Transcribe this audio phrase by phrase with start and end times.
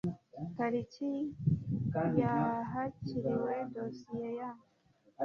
[0.55, 1.11] tariki
[2.21, 2.33] ya
[2.71, 4.51] hakiriwe dosiye ya